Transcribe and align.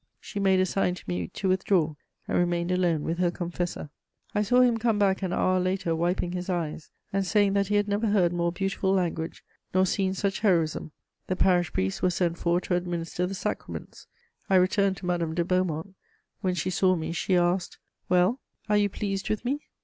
She 0.19 0.39
made 0.39 0.59
a 0.59 0.65
sign 0.65 0.95
to 0.95 1.03
me 1.05 1.27
to 1.27 1.47
withdraw, 1.49 1.93
and 2.27 2.35
remained 2.35 2.71
alone 2.71 3.03
with 3.03 3.19
her 3.19 3.29
confessor. 3.29 3.91
I 4.33 4.41
saw 4.41 4.61
him 4.61 4.79
come 4.79 4.97
back 4.97 5.21
an 5.21 5.31
hour 5.31 5.59
later, 5.59 5.95
wiping 5.95 6.31
his 6.31 6.49
eyes, 6.49 6.89
and 7.13 7.23
saying 7.23 7.53
that 7.53 7.67
he 7.67 7.75
had 7.75 7.87
never 7.87 8.07
heard 8.07 8.33
more 8.33 8.51
beautiful 8.51 8.91
language, 8.93 9.43
nor 9.75 9.85
seen 9.85 10.15
such 10.15 10.39
heroism. 10.39 10.91
The 11.27 11.35
parish 11.35 11.71
priest 11.71 12.01
was 12.01 12.15
sent 12.15 12.39
for 12.39 12.59
to 12.61 12.73
administer 12.75 13.27
the 13.27 13.35
sacraments. 13.35 14.07
I 14.49 14.55
returned 14.55 14.97
to 14.97 15.05
Madame 15.05 15.35
de 15.35 15.45
Beaumont. 15.45 15.93
When 16.39 16.55
she 16.55 16.71
saw 16.71 16.95
me, 16.95 17.11
she 17.11 17.35
asked: 17.37 17.77
"Well, 18.09 18.39
are 18.67 18.77
you 18.77 18.89
pleased 18.89 19.29
with 19.29 19.45
me?" 19.45 19.67